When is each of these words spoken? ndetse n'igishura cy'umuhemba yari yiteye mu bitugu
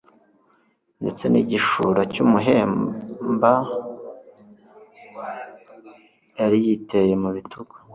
ndetse 1.01 1.25
n'igishura 1.29 2.01
cy'umuhemba 2.13 3.51
yari 6.37 6.57
yiteye 6.65 7.13
mu 7.23 7.29
bitugu 7.35 7.73